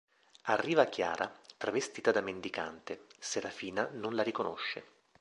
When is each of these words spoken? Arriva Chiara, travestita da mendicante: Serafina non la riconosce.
Arriva 0.45 0.85
Chiara, 0.87 1.31
travestita 1.57 2.09
da 2.09 2.21
mendicante: 2.21 3.03
Serafina 3.19 3.87
non 3.93 4.15
la 4.15 4.23
riconosce. 4.23 4.83